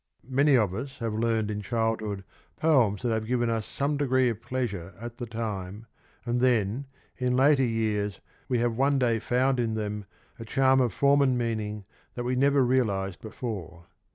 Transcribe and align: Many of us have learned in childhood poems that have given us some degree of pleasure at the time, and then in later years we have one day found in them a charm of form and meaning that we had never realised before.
Many 0.31 0.57
of 0.57 0.73
us 0.73 0.97
have 0.97 1.13
learned 1.13 1.51
in 1.51 1.61
childhood 1.61 2.23
poems 2.55 3.03
that 3.03 3.11
have 3.13 3.27
given 3.27 3.51
us 3.51 3.67
some 3.67 3.97
degree 3.97 4.29
of 4.29 4.41
pleasure 4.41 4.95
at 4.99 5.17
the 5.17 5.27
time, 5.27 5.85
and 6.25 6.41
then 6.41 6.87
in 7.19 7.35
later 7.37 7.61
years 7.63 8.19
we 8.49 8.57
have 8.57 8.75
one 8.75 8.97
day 8.97 9.19
found 9.19 9.59
in 9.59 9.75
them 9.75 10.05
a 10.39 10.43
charm 10.43 10.81
of 10.81 10.91
form 10.91 11.21
and 11.21 11.37
meaning 11.37 11.85
that 12.15 12.23
we 12.23 12.31
had 12.33 12.39
never 12.39 12.65
realised 12.65 13.21
before. 13.21 13.85